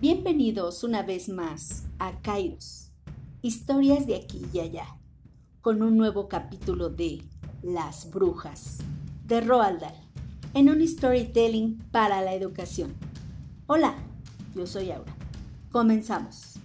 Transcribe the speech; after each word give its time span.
Bienvenidos 0.00 0.84
una 0.84 1.02
vez 1.02 1.28
más 1.28 1.88
a 1.98 2.22
Kairos, 2.22 2.92
historias 3.42 4.06
de 4.06 4.14
aquí 4.14 4.46
y 4.52 4.60
allá, 4.60 4.86
con 5.60 5.82
un 5.82 5.96
nuevo 5.96 6.28
capítulo 6.28 6.88
de 6.88 7.24
Las 7.64 8.08
Brujas 8.08 8.78
de 9.24 9.40
Roald 9.40 9.80
Dahl, 9.80 9.96
en 10.54 10.68
un 10.68 10.86
storytelling 10.86 11.78
para 11.90 12.22
la 12.22 12.32
educación. 12.32 12.94
Hola, 13.66 13.96
yo 14.54 14.68
soy 14.68 14.92
Aura. 14.92 15.16
Comenzamos. 15.72 16.60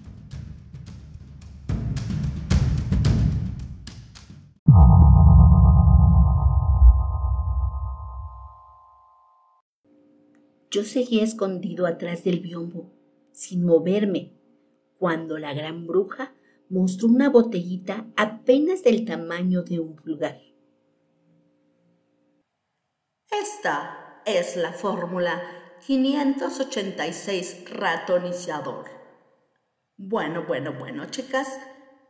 Yo 10.70 10.84
seguía 10.84 11.24
escondido 11.24 11.88
atrás 11.88 12.24
del 12.24 12.40
biombo, 12.40 12.92
sin 13.34 13.66
moverme, 13.66 14.34
cuando 14.98 15.38
la 15.38 15.54
gran 15.54 15.86
bruja 15.86 16.34
mostró 16.70 17.10
una 17.10 17.30
botellita 17.30 18.06
apenas 18.16 18.84
del 18.84 19.06
tamaño 19.06 19.64
de 19.64 19.80
un 19.80 19.96
pulgar. 19.96 20.40
Esta 23.30 24.22
es 24.26 24.56
la 24.56 24.72
fórmula 24.72 25.42
586 25.86 27.70
ratoniciador. 27.72 28.86
Bueno, 29.98 30.46
bueno, 30.48 30.74
bueno, 30.74 31.06
chicas, 31.08 31.48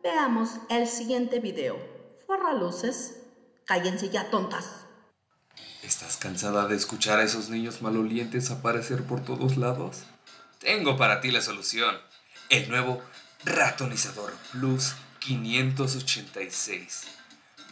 veamos 0.04 0.60
el 0.70 0.88
siguiente 0.88 1.40
video. 1.40 1.77
Fuera 2.26 2.54
luces. 2.54 3.20
Cállense 3.66 4.10
ya, 4.10 4.30
tontas. 4.30 4.85
¿Estás 5.84 6.18
cansada 6.18 6.68
de 6.68 6.76
escuchar 6.76 7.20
a 7.20 7.24
esos 7.24 7.49
niños 7.49 7.82
malolientes 7.82 8.52
aparecer 8.52 9.04
por 9.04 9.24
todos 9.24 9.57
lados? 9.57 10.05
Tengo 10.64 10.96
para 10.96 11.20
ti 11.20 11.30
la 11.30 11.42
solución. 11.42 12.00
El 12.48 12.70
nuevo 12.70 13.04
Ratonizador 13.44 14.34
Plus 14.54 14.94
586. 15.20 17.04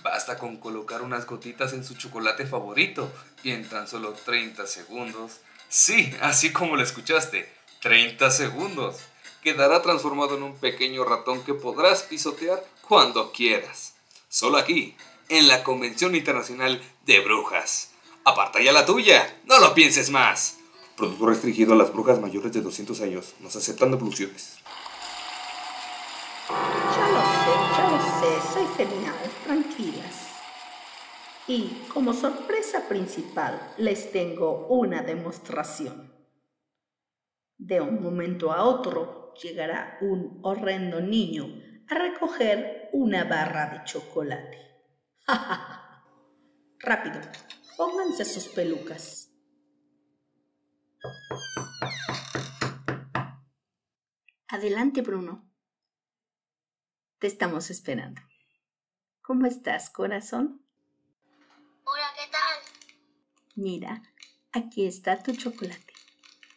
Basta 0.03 0.38
con 0.38 0.58
colocar 0.58 1.02
unas 1.02 1.25
gotitas 1.25 1.72
en 1.72 1.86
su 1.86 1.95
chocolate 1.95 2.45
favorito 2.45 3.09
y 3.44 3.52
en 3.52 3.69
tan 3.69 3.88
solo 3.88 4.12
30 4.12 4.67
segundos, 4.67 5.39
sí, 5.69 6.14
así 6.19 6.52
como 6.52 6.75
lo 6.75 6.84
escuchaste, 6.84 7.50
30 7.81 8.30
segundos, 8.30 8.97
quedará 9.42 9.81
transformado 9.81 10.36
en 10.36 10.44
un 10.44 10.58
pequeño 10.58 11.06
ratón 11.06 11.45
que 11.45 11.53
podrás 11.53 12.03
pisotear 12.03 12.62
cuando 12.81 13.31
quieras. 13.31 13.94
Solo 14.28 14.58
aquí, 14.58 14.97
en 15.30 15.47
la 15.47 15.64
Convención 15.64 16.14
Internacional 16.14 16.81
de 17.06 17.22
Brujas. 17.22 17.92
Aparta 18.25 18.62
ya 18.62 18.73
la 18.73 18.86
tuya, 18.86 19.39
no 19.45 19.59
lo 19.59 19.73
pienses 19.73 20.09
más. 20.09 20.58
Producto 21.02 21.25
restringido 21.25 21.73
a 21.73 21.75
las 21.75 21.91
brujas 21.91 22.21
mayores 22.21 22.53
de 22.53 22.61
200 22.61 23.02
años. 23.02 23.33
Nos 23.39 23.55
aceptan 23.55 23.89
devoluciones. 23.89 24.59
Ya 26.47 27.07
lo 27.09 27.21
sé, 27.41 27.53
ya 27.75 27.89
lo 27.89 27.99
sé, 28.19 28.53
soy 28.53 28.67
genial, 28.77 29.16
tranquilas. 29.44 30.29
Y 31.47 31.88
como 31.91 32.13
sorpresa 32.13 32.88
principal 32.88 33.73
les 33.79 34.11
tengo 34.11 34.67
una 34.67 35.02
demostración. 35.02 36.13
De 37.57 37.81
un 37.81 38.03
momento 38.03 38.52
a 38.52 38.63
otro 38.63 39.33
llegará 39.41 39.97
un 40.02 40.38
horrendo 40.44 41.02
niño 41.02 41.47
a 41.89 41.95
recoger 41.95 42.91
una 42.94 43.23
barra 43.23 43.72
de 43.72 43.83
chocolate. 43.85 44.59
Rápido, 46.79 47.22
Pónganse 47.75 48.23
sus 48.23 48.49
pelucas. 48.49 49.30
Adelante, 54.47 55.01
Bruno. 55.01 55.50
Te 57.19 57.28
estamos 57.28 57.69
esperando. 57.69 58.22
¿Cómo 59.22 59.45
estás, 59.45 59.89
corazón? 59.89 60.66
Hola, 61.85 62.07
¿qué 62.16 62.31
tal? 62.31 62.59
Mira, 63.56 64.03
aquí 64.51 64.85
está 64.85 65.23
tu 65.23 65.34
chocolate. 65.34 65.94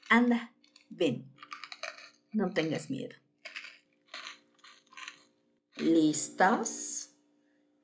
Anda, 0.09 0.53
ven. 0.91 1.33
No 2.33 2.51
tengas 2.51 2.91
miedo. 2.91 3.15
¿Listas? 5.77 7.15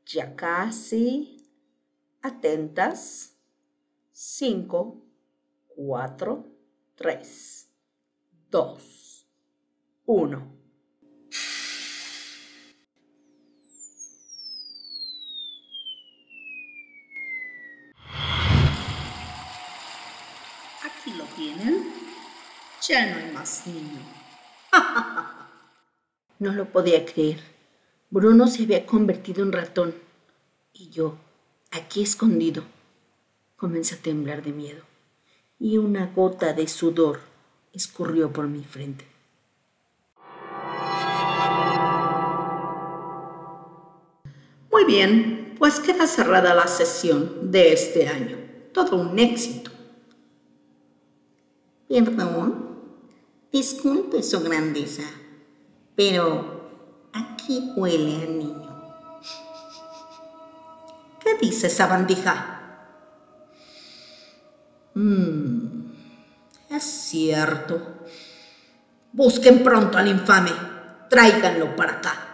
Ya 0.06 0.34
casi. 0.34 1.46
Atentas. 2.20 3.36
5, 4.12 5.06
4, 5.76 6.49
3, 7.02 7.66
2, 8.50 9.26
1. 10.04 10.52
Aquí 20.84 21.12
lo 21.16 21.24
tienen. 21.34 21.90
Ya 22.86 23.06
no 23.06 23.16
hay 23.16 23.32
más 23.32 23.66
niño. 23.66 23.80
no 26.38 26.52
lo 26.52 26.66
podía 26.66 27.06
creer. 27.06 27.40
Bruno 28.10 28.46
se 28.46 28.64
había 28.64 28.84
convertido 28.84 29.42
en 29.42 29.52
ratón 29.52 29.94
y 30.74 30.90
yo, 30.90 31.16
aquí 31.70 32.02
escondido 32.02 32.62
Comencé 33.56 33.94
a 33.94 33.98
temblar 33.98 34.42
de 34.42 34.52
miedo 34.52 34.89
y 35.60 35.76
una 35.76 36.06
gota 36.06 36.54
de 36.54 36.66
sudor 36.66 37.20
escurrió 37.74 38.32
por 38.32 38.48
mi 38.48 38.64
frente. 38.64 39.06
Muy 44.72 44.84
bien, 44.86 45.54
pues 45.58 45.78
queda 45.78 46.06
cerrada 46.06 46.54
la 46.54 46.66
sesión 46.66 47.52
de 47.52 47.74
este 47.74 48.08
año. 48.08 48.38
Todo 48.72 48.96
un 48.96 49.18
éxito. 49.18 49.70
Perdón, 51.88 52.78
disculpe 53.52 54.22
su 54.22 54.40
grandeza, 54.40 55.02
pero 55.94 57.08
aquí 57.12 57.72
huele 57.76 58.22
a 58.22 58.26
niño. 58.26 58.70
¿Qué 61.20 61.36
dice 61.36 61.66
esa 61.66 61.86
bandija? 61.86 62.59
Mmm, 65.00 65.94
es 66.68 66.82
cierto. 66.82 68.04
Busquen 69.12 69.64
pronto 69.64 69.96
al 69.96 70.08
infame. 70.08 70.50
Tráiganlo 71.08 71.74
para 71.74 71.92
acá. 71.92 72.26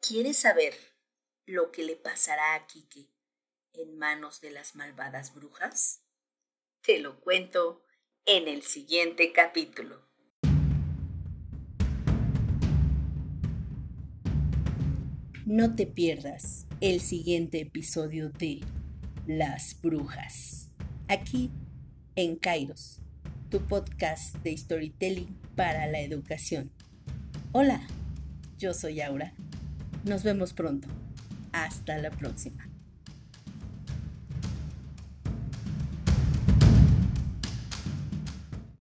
¿Quieres 0.00 0.38
saber 0.38 0.74
lo 1.46 1.72
que 1.72 1.84
le 1.84 1.96
pasará 1.96 2.54
a 2.54 2.66
Kike 2.66 3.08
en 3.72 3.96
manos 3.96 4.42
de 4.42 4.50
las 4.50 4.74
malvadas 4.74 5.34
brujas? 5.34 6.02
Te 6.82 6.98
lo 6.98 7.20
cuento 7.20 7.82
en 8.26 8.48
el 8.48 8.62
siguiente 8.62 9.32
capítulo. 9.32 10.11
No 15.52 15.74
te 15.74 15.86
pierdas 15.86 16.64
el 16.80 17.02
siguiente 17.02 17.60
episodio 17.60 18.30
de 18.30 18.60
Las 19.26 19.78
Brujas, 19.82 20.70
aquí 21.08 21.50
en 22.16 22.36
Kairos, 22.36 23.02
tu 23.50 23.60
podcast 23.66 24.34
de 24.36 24.56
storytelling 24.56 25.28
para 25.54 25.86
la 25.88 26.00
educación. 26.00 26.70
Hola, 27.52 27.86
yo 28.58 28.72
soy 28.72 29.02
Aura. 29.02 29.34
Nos 30.06 30.22
vemos 30.22 30.54
pronto. 30.54 30.88
Hasta 31.52 31.98
la 31.98 32.10
próxima. 32.10 32.71